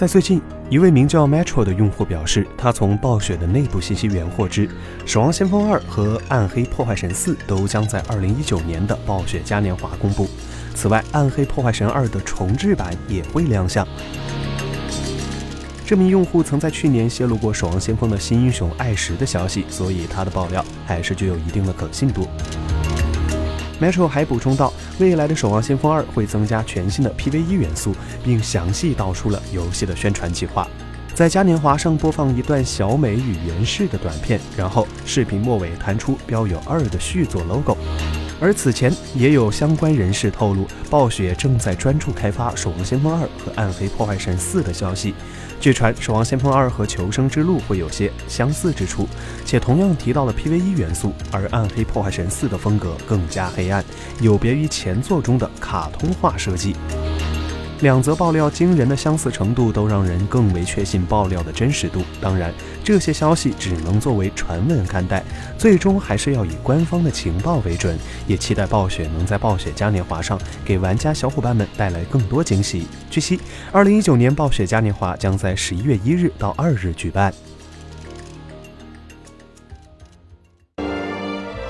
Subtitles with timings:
[0.00, 4.66] 在最近，一位名叫 Metro 的用户表示，他从暴雪的内部信息源获知，
[5.04, 10.26] 《守望先锋二》和《暗黑破坏神四》都将在2019年的暴雪嘉年华公布。
[10.74, 13.86] 此外，《暗黑破坏神二》的重置版也会亮相。
[15.84, 22.26] 这名用户曾在去年泄露过《守望先锋》的新英雄艾什的消息，所以他的爆料还是具有一定的可信度。
[23.80, 30.68] Metro 还补充道，未来的《守望先锋二》会增加全新的 PVE 元素，并详细道出了游戏的宣传计划。
[31.14, 37.76] 在嘉年华上播放一段小美与源氏的短片，然后视频末尾弹出标有“二”的续作 logo。
[38.40, 45.14] 而此前也有相关人士透露，暴雪正在专注开发《守望先锋二》和《暗黑破坏神四》的消息。
[45.60, 49.06] 据传，《守望先锋二》和《求生之路》会有些相似之处，
[49.44, 53.84] 且同样提到了 PVE 元素，而《暗黑破坏神四》的风格更加黑暗，
[54.22, 56.74] 有别于前作中的卡通化设计。
[57.80, 62.02] 两则爆料惊人的相似程度，都让人更为确信爆料的真实度。
[62.20, 62.52] 当然，
[62.84, 65.24] 这些消息只能作为传闻看待，
[65.56, 67.96] 最终还是要以官方的情报为准。
[68.26, 72.86] 也期待暴雪能在暴雪嘉年华上给玩家小伙伴们带来更多惊喜。
[73.10, 73.40] 据悉，
[73.72, 77.32] 二零一九年暴雪嘉年华将在十一月一日到二日举办。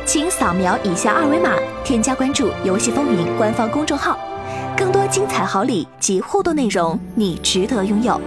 [0.04, 4.18] 请扫描以下二维码，添加关注“游戏风云”官方公众号。
[4.80, 8.18] 更多精彩好礼及互动内容，你值得拥有。